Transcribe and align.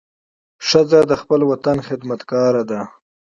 ښځه 0.67 0.99
د 1.09 1.13
خپل 1.21 1.41
وطن 1.51 1.77
خدمتګاره 1.87 2.63
ده. 2.69 2.81